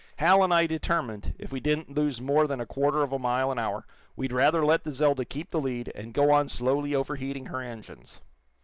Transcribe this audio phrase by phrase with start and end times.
[0.17, 3.51] Hal and I determined, if we didn't lose more than a quarter of a mile
[3.51, 3.85] an hour,
[4.15, 8.19] we'd rather let the 'Zelda' keep the lead, and go on slowly overheating her engines.